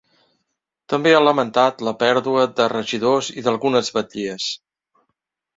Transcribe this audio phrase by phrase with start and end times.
[0.93, 4.53] També ha lamentat la pèrdua de regidors i d’algunes batllies.